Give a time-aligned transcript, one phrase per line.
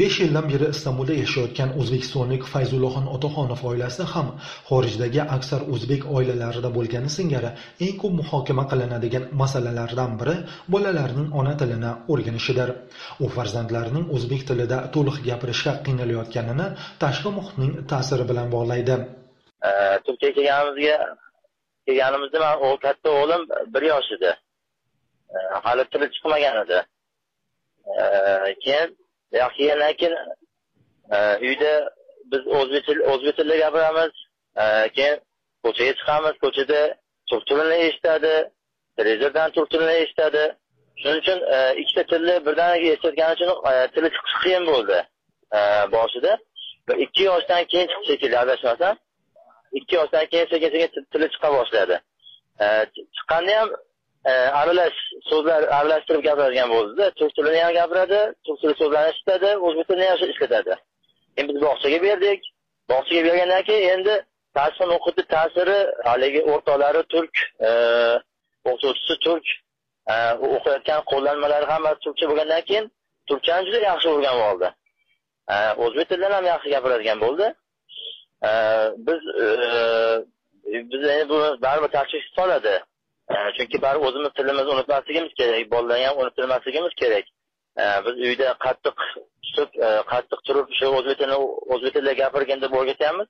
[0.00, 4.28] besh yildan beri istanbulda yashayotgan o'zbekistonlik fayzullohon otaxonov oilasi ham
[4.70, 7.50] xorijdagi aksar o'zbek oilalarida bo'lgani singari
[7.84, 10.36] eng ko'p muhokama qilinadigan masalalardan biri
[10.74, 12.68] bolalarning ona tilini o'rganishidir.
[13.24, 16.66] U farzandlarining o'zbek tilida to'liq gapirishga qiynalayotganini
[17.02, 18.96] tashqi muhitning ta'siri bilan bog'laydi.
[20.06, 20.96] Turkiyaga kelganimizga
[21.86, 23.42] kelganimizda man katta o'g'lim
[23.74, 24.30] bir yosh edi
[25.64, 26.78] hali tili chiqmagan edi.
[28.64, 28.90] Keyin
[29.32, 30.16] keyin keyin
[31.40, 31.72] uyda
[32.32, 34.12] biz o'zbek tilida gapiramiz
[34.56, 35.16] e, keyin
[35.64, 36.34] ko'chaga chiqamiz.
[36.44, 36.80] Ko'chada
[37.30, 38.34] turk tilini eshitadi
[38.96, 40.44] televizordan turk tilini eshitadi.
[41.00, 44.98] Shuning uchun e, ikkita tilni birdaniga eshitayotgani uchun e, tili chiqishi qiyin bo'ldi
[45.96, 46.32] boshida.
[47.04, 48.94] Ikki yoshdan keyin chiqdi shekilli adashmasam.
[49.78, 51.96] Ikki yoshdan keyin sekin sekin tili chiqa boshladi.
[53.16, 53.70] Chiqqanda ham
[54.26, 54.98] E, aralash
[55.30, 60.30] so'zlar aralashtirib gapiradigan bo'ldida turk tilini ham gapiradi turk tili so'zlarini ishlatadi o'zbek tilini ham
[60.34, 60.74] ishlatadi.
[61.38, 62.40] Endi biz bog'chaga berdik.
[62.92, 64.14] Bog'chaga bergandan keyin endi
[64.58, 67.34] tashqi muhitni ta'siri haligi o'rtoqlari turk
[67.68, 67.70] e,
[68.70, 69.46] o'qituvchisi turk
[70.14, 70.16] e,
[70.56, 72.90] o'qiyotgan qo'llanmalari hammasi turkcha bo'lgandan keyin
[73.28, 74.68] turkchani juda yaxshi o'rganib oldi.
[75.84, 77.46] O'zbek tilidan ham yaxshi gapiradigan bo'ldi.
[79.06, 79.20] Biz
[80.92, 82.74] biz endi bu baribir tashvish soladi.
[83.56, 87.26] Chunki baribir o'zimiz tilimizni unutmasligimiz kerak bolalarni ham unuttirmasligimiz kerak.
[88.04, 88.98] Biz uyda qattiq
[89.46, 91.38] tutib e, qattiq turib shu o'zbek tilini
[91.74, 93.28] o'zbek tilida gapirgin deb o'rgatyapmiz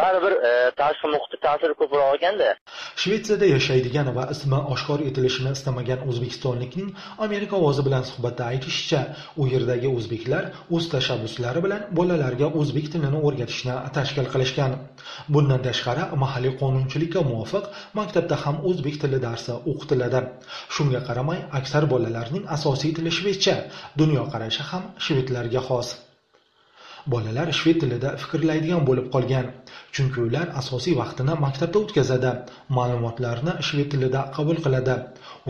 [0.00, 0.50] baribir e,
[0.80, 2.48] tashqi muhitni ta'siri ko'proq ekanda
[3.02, 6.88] shvetsiyada yashaydigan va ismi oshkor etilishini istamagan o'zbekistonlikning
[7.26, 9.00] amerika ovozi bilan suhbatda aytishicha
[9.40, 10.44] u yerdagi o'zbeklar
[10.76, 14.72] o'z tashabbuslari bilan bolalarga o'zbek tilini o'rgatishni tashkil qilishgan.
[15.34, 17.64] Bundan tashqari mahalliy qonunchilikka muvofiq
[18.00, 20.20] maktabda ham o'zbek tili darsi o'qitiladi.
[20.74, 23.56] Shunga qaramay aksar bolalarning asosiy tili shvedcha
[24.00, 25.88] dunyoqarashi ham shvedlarga xos.
[27.12, 29.46] Bolalar shved tilida fikrlaydigan bo'lib qolgan
[29.94, 32.32] chunki ular asosiy vaqtini maktabda o'tkazadi
[32.78, 34.96] ma'lumotlarni shved tilida qabul qiladi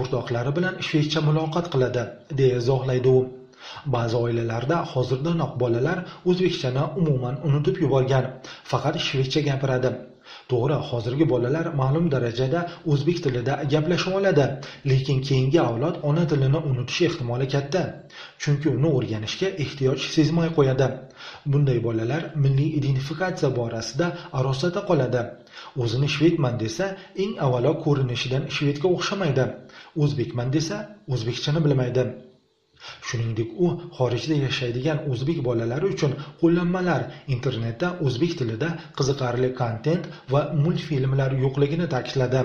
[0.01, 2.03] o'rtoqlari bilan shvedcha muloqot qiladi
[2.41, 3.21] deya izohlaydi u.
[3.95, 5.99] Ba'zi oilalarda hozirdanoq bolalar
[6.31, 8.25] o'zbekchani umuman unutib yuborgan
[8.73, 9.91] faqat shvedcha gapiradi.
[10.51, 12.61] To'g'ri hozirgi bolalar ma'lum darajada
[12.93, 14.45] o'zbek tilida gaplasha oladi
[14.91, 17.83] lekin keyingi avlod ona tilini unutish ehtimoli katta.
[18.43, 20.89] Chunki uni o'rganishga ehtiyoj sezmay qo'yadi.
[21.53, 24.07] Bunday bolalar milliy identifikatsiya borasida
[24.39, 25.23] arosada qoladi.
[25.83, 26.87] O'zini shvedman desa
[27.23, 29.45] eng avvalo ko'rinishidan shvedga o'xshamaydi.
[30.03, 30.77] O'zbekman desa
[31.15, 32.05] o'zbekchani bilmaydi.
[33.09, 41.39] Shuningdek u xorijda yashaydigan o'zbek bolalari uchun qo'llanmalar internetda o'zbek tilida qiziqarli kontent va multfilmlar
[41.45, 42.43] yo'qligini ta'kidladi.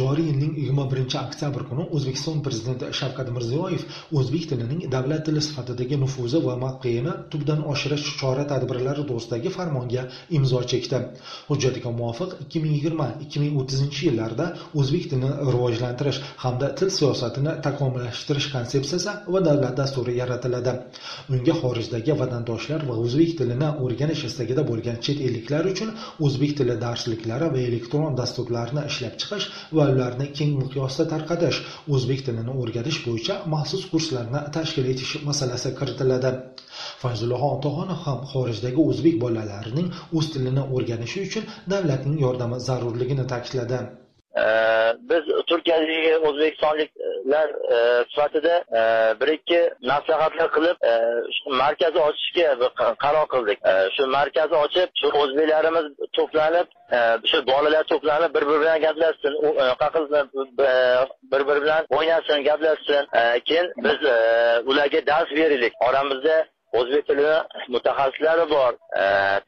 [0.00, 3.82] Joriy yilning yigirma birinchi oktyabr kuni o'zbekiston prezidenti shavkat mirziyoyev
[4.18, 10.02] o'zbek tilining davlat tili sifatidagi nufuzi va mavqeini tubdan oshirish chora tadbirlari to'g'risidagi farmonga
[10.38, 10.98] imzo chekdi.
[11.50, 14.46] Hujjatga muvofiq ikki ming yigirma ikki ming o'ttizinchi yillarda
[14.80, 20.72] o'zbek tilini rivojlantirish hamda til siyosatini takomillashtirish konsepsiyasi va davlat dasturi yaratiladi.
[21.34, 25.94] Unga xorijdagi vatandoshlar va o'zbek tilini o'rganish istagida bo'lgan chet elliklar uchun
[26.26, 29.46] o'zbek tili darsliklari va elektron dasturlarni ishlab chiqish
[29.76, 31.58] va ularni keng miqyosda tarqatish
[31.94, 36.30] o'zbek tilini o'rgatish bo'yicha maxsus kurslarni tashkil etish masalasi kiritiladi.
[37.02, 43.80] Fayzullo otaxonov ham xorijdagi o'zbek bolalarining o'z tilini o'rganishi uchun davlatning yordami zarurligini ta'kidladi.
[45.10, 46.12] Biz turkiyadagi
[47.22, 50.92] o'zbekistonliklar e, sifatida e, bir ikki maslahatlar qilib e,
[51.46, 53.58] markazni ochishga qaror qildik.
[53.96, 56.66] Shu markazni ochib shu o'zbeklarimiz to'planib
[57.30, 59.32] shu bolalar to'planib bir biri bilan gaplashsin
[61.32, 63.04] bir biri bilan o'ynasin gaplashsin.
[63.48, 63.98] Keyin biz
[64.70, 67.26] ularga dars beraylik oramizda o'zbek tili
[67.68, 68.72] mutaxassislari bor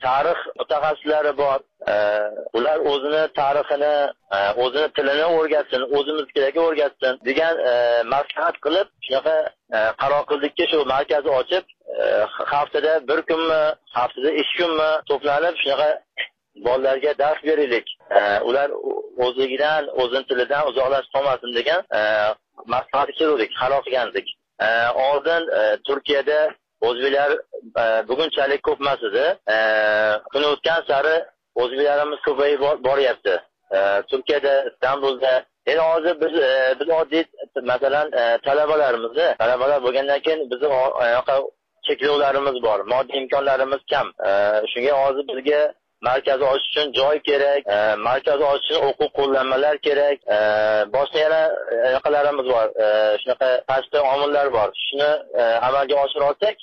[0.07, 1.59] tarix mutaxassislari bor.
[1.89, 3.95] Э, ular o'zini tarixini
[4.37, 7.73] e, o'zini tilini o'rgatsin o'zimiznikidagi o'rgatsin degan e,
[8.13, 9.35] maslahat qilib shunaqa
[9.77, 11.65] e, qaror qildikki shu markazni ochib
[12.53, 13.61] haftada bir kunmi
[13.99, 15.91] haftada ikki kunmi to'planib shunaqa
[16.67, 17.87] bolalarga dars beraylik.
[18.49, 18.69] Ular
[19.27, 21.81] o'zligidan o'zini tilidan uzoqlashib qolmasin degan
[22.75, 24.27] maslahat keluvdik qaror qilgandik.
[25.09, 25.43] Oldin
[25.87, 26.41] turkiyada
[26.89, 27.31] o'zbeklar
[28.11, 29.27] bugunchalik ko'p emas edi.
[30.33, 31.17] Kun o'tgan sari
[31.55, 33.35] o'zbeklarimiz ko'payib boryapti.
[33.79, 35.33] E, Turkiyada istanbulda
[35.67, 37.25] endi hozir biz e, biz oddiy
[37.63, 40.69] masalan e, talabalarimizni talabalar bo'lgandan keyin bizni
[41.87, 44.13] cheklovlarimiz bor moddiy imkonlarimiz kam.
[44.73, 45.61] Shunga hozir bizga
[46.09, 47.79] markaz ochish uchun joy kerak e,
[48.09, 50.19] markaz ochish uchun o'quv qo'llanmalar kerak.
[50.37, 50.39] E,
[50.97, 51.43] boshqa yana
[51.75, 52.67] e, anaqalarimiz bor.
[53.23, 54.69] Shunaqa tashqi omillar bor.
[54.87, 55.11] Shuni
[55.69, 56.57] amalga oshira olsak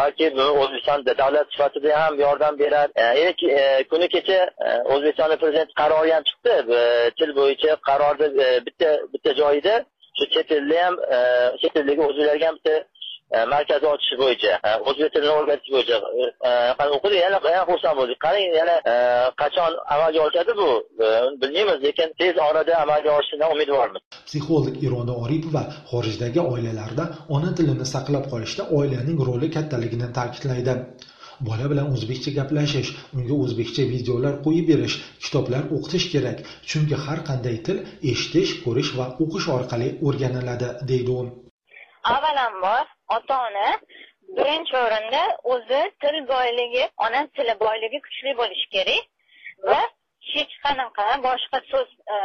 [0.00, 2.88] balki buni o'zbekiston davlat sifatida ham yordam berar.
[3.90, 4.40] Kuni kecha
[4.94, 6.54] o'zbekiston prezidenti qarori ham chiqdi.
[7.18, 8.28] Til bo'yicha qarorni
[8.66, 9.76] bitta bitta joyida
[10.18, 10.94] shu chet elda ham
[11.60, 12.76] chet eldagi o'zbeklarga ham bitta
[13.52, 14.52] markazni ochish bo'yicha
[14.88, 15.96] o'zbek tilini o'rgatish bo'yicha
[16.96, 18.76] o'qidik yana yana xursand bo'ldik qarang yana
[19.42, 20.68] qachon amalga oshadi bu
[21.40, 27.04] bilmaymiz lekin tez orada amalga oshishidan umidvormiz psixolog iroda oripova xorijdagi oilalarda
[27.36, 30.74] ona tilini saqlab qolishda oilaning roli kattaligini ta'kidlaydi.
[31.48, 34.94] Bola bilan o'zbekcha gaplashish unga o'zbekcha videolar qo'yib berish
[35.24, 36.38] kitoblar o'qitish kerak.
[36.70, 37.78] Chunki har qanday til
[38.12, 41.20] eshitish ko'rish va o'qish orqali o'rganiladi deydi u.
[42.14, 42.84] Avvalambor
[43.16, 43.68] ota ona
[44.36, 45.22] birinchi o'rinda
[45.52, 49.04] o'zi til boyligi ona tili boyligi kuchli bo'lishi kerak
[49.70, 49.80] va
[50.32, 52.16] hech qanaqa boshqa so'z e,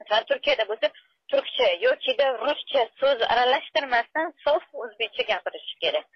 [0.00, 0.88] masalan turkiyada bo'lsa
[1.30, 6.06] turkcha yokida ruscha so'z aralashtirmasdan sof o'zbekcha gapirishi kerak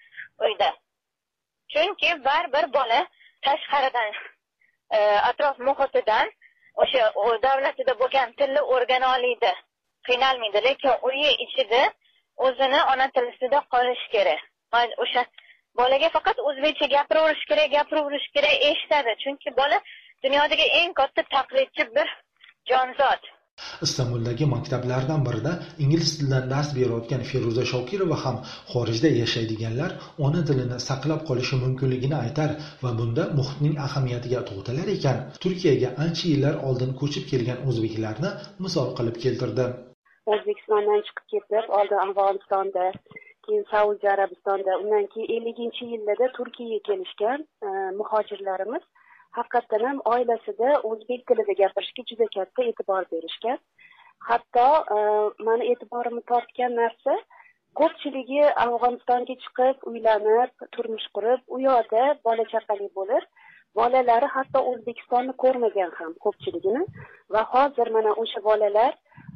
[0.47, 0.71] uyda
[1.73, 3.01] chunki baribir bola
[3.47, 4.13] tashqaridan
[4.97, 4.99] e,
[5.31, 6.27] atrof muhitidan
[6.83, 7.03] o'sha
[7.47, 9.53] davlatida bo'lgan tilni o'rgana oladi
[10.09, 11.83] qiynalmaydi lekin uyi ichida
[12.47, 14.43] o'zini ona tilisida qolish kerak.
[15.05, 15.23] O'sha
[15.81, 19.13] bolaga faqat o'zbekcha gapiraverish kerak gapiraverish kerak eshitadi.
[19.23, 19.79] Chunki bola
[20.25, 22.09] dunyodagi eng katta taqlidchi bir
[22.71, 23.23] jonzot.
[23.87, 25.53] Istanbuldagi maktablardan birida
[25.85, 28.37] ingliz tilidan dars berayotgan feruza shokirova ham
[28.73, 29.91] xorijda yashaydiganlar
[30.27, 32.51] ona tilini saqlab qolishi mumkinligini aytar
[32.85, 35.19] va bunda muhitning ahamiyatiga to'xtalar ekan.
[35.43, 38.31] Turkiyaga ancha yillar oldin ko'chib kelgan o'zbeklarni
[38.65, 39.67] misol qilib keltirdi.
[40.31, 42.87] O'zbekistondan chiqib ketib oldin afg'onistonda
[43.47, 47.69] keyin saudiya arabistonda undan keyin elliginchi yillarda turkiyaga kelishgan e,
[48.01, 48.85] muhojirlarimiz
[49.39, 53.59] haqiqatdan ham oilasida o'zbek tilida gapirishga juda katta e'tibor berishgan.
[54.31, 54.67] Hatto
[54.97, 54.99] e,
[55.49, 57.17] mani e'tiborimni tortgan narsa
[57.81, 63.31] ko'pchiligi afg'onistonga chiqib uylanib turmush qurib u yoqda bola chaqali bo'lib
[63.81, 66.83] bolalari hatto o'zbekistonni ko'rmagan ham ko'pchiligini.
[67.35, 68.93] Va hozir mana o'sha bolalar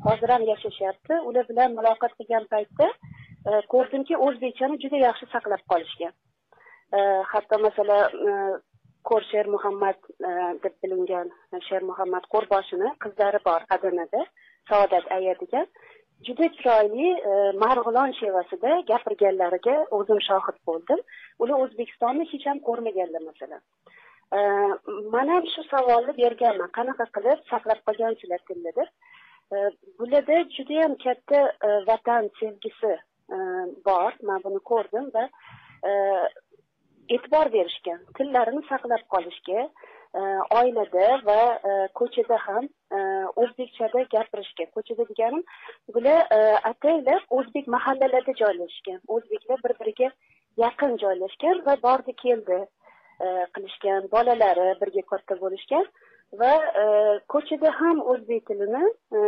[0.06, 1.14] hozir ham yashashyapti.
[1.29, 2.87] Ular bilan muloqot qilgan paytda
[3.49, 6.14] e, ko'rdimki o'zbekchani juda yaxshi saqlab qolishgan.
[6.97, 7.00] E,
[7.32, 8.37] hatto masalan e,
[9.11, 9.99] ko'rsher muhammad
[10.62, 11.29] deb bilingan
[11.69, 14.25] sher muhammad qo'rboshini qizlari bor adanada
[14.70, 15.69] saodat aya degan.
[16.26, 17.09] Juda chiroyli
[17.62, 21.02] marg'ilon shevasida gapirganlariga o'zim shohid bo'ldim.
[21.43, 23.62] Ular o'zbekistonni hech ham ko'rmaganlar masalan.
[25.14, 26.73] Man ham shu savolni berganman.
[26.79, 28.88] Qanaqa qilib saqlab qolgansizlar tilni deb
[30.16, 32.92] oilada judayam katta e, vatan sevgisi
[33.30, 33.36] e,
[33.84, 34.12] bor.
[34.22, 35.28] Man buni ko'rdim va
[35.84, 35.90] e,
[37.14, 39.68] e'tibor berishgan tillarini saqlab qolishga
[40.58, 41.40] oilada va
[41.98, 42.68] ko'chada ham
[43.42, 45.42] o'zbekchada gapirishga ko'chada deganim
[45.94, 46.18] bular
[46.70, 50.10] ataylab o'zbek mahallalarida joylashgan o'zbeklar bir biriga
[50.64, 52.60] yaqin joylashgan va bordi keldi
[53.54, 55.86] qilishgan bolalari birga katta bo'lishgan.
[56.32, 56.52] Va
[56.82, 56.84] e,
[57.32, 58.84] ko'chada ham o'zbek tilini
[59.19, 59.20] e,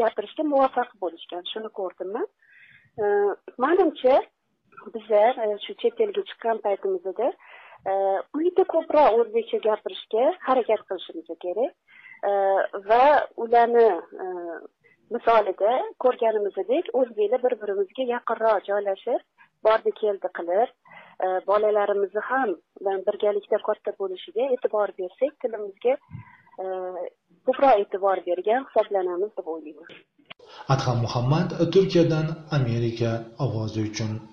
[0.00, 1.44] gapirishga muvaffaq bo'lishgan.
[1.52, 2.26] Shuni ko'rdim man
[3.02, 3.04] e,
[3.64, 4.20] manimcha
[4.94, 7.32] bizlar shu chet elga chiqqan paytimizda
[8.38, 11.72] uyda ko'proq o'zbekcha gapirishga harakat qilishimiz kerak.
[12.88, 13.04] Va
[13.44, 13.88] ularni
[15.14, 15.72] misolida
[16.04, 19.20] ko'rganimizdek o'zbeklar bir birimizga yaqinroq joylashib
[19.66, 20.70] bordi keldi qilib
[21.22, 22.54] E, bolalarimizni ham
[23.08, 25.94] birgalikda katta bo'lishiga e'tibor bersak tilimizga
[26.62, 26.64] e,
[27.46, 29.90] ko'proq e'tibor bergan hisoblanamiz deb o'ylayman.
[30.74, 32.26] Adham muhammad turkiyadan
[32.58, 33.10] amerika
[33.46, 34.16] ovozi uchun.